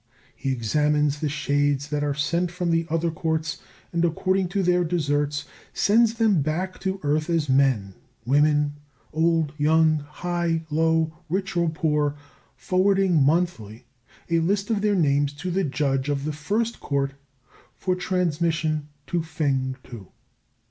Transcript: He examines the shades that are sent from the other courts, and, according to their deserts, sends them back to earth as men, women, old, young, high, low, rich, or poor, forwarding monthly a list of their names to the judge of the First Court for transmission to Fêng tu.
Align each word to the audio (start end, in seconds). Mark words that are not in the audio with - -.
He 0.35 0.51
examines 0.51 1.19
the 1.19 1.29
shades 1.29 1.89
that 1.89 2.03
are 2.03 2.15
sent 2.15 2.49
from 2.49 2.71
the 2.71 2.87
other 2.89 3.11
courts, 3.11 3.59
and, 3.93 4.03
according 4.03 4.47
to 4.47 4.63
their 4.63 4.83
deserts, 4.83 5.45
sends 5.75 6.15
them 6.15 6.41
back 6.41 6.79
to 6.79 6.99
earth 7.03 7.29
as 7.29 7.47
men, 7.47 7.93
women, 8.25 8.77
old, 9.13 9.53
young, 9.59 9.99
high, 9.99 10.65
low, 10.71 11.13
rich, 11.29 11.55
or 11.55 11.69
poor, 11.69 12.15
forwarding 12.55 13.21
monthly 13.23 13.85
a 14.27 14.39
list 14.39 14.71
of 14.71 14.81
their 14.81 14.95
names 14.95 15.33
to 15.33 15.51
the 15.51 15.63
judge 15.63 16.09
of 16.09 16.25
the 16.25 16.33
First 16.33 16.79
Court 16.79 17.13
for 17.75 17.95
transmission 17.95 18.87
to 19.05 19.19
Fêng 19.19 19.75
tu. 19.83 20.07